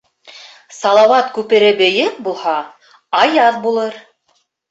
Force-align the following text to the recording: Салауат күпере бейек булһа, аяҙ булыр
Салауат 0.77 1.27
күпере 1.35 1.67
бейек 1.83 2.17
булһа, 2.29 2.55
аяҙ 3.21 3.61
булыр 3.67 4.01